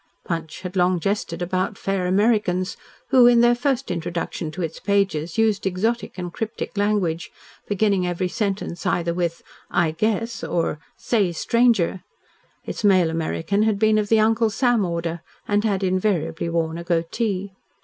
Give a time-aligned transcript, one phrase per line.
[0.25, 2.75] Punch had long jested about "Fair Americans,"
[3.09, 7.29] who, in their first introduction to its pages, used exotic and cryptic language,
[7.67, 12.01] beginning every sentence either with "I guess," or "Say, Stranger";
[12.65, 16.83] its male American had been of the Uncle Sam order and had invariably worn a
[16.83, 17.51] "goatee."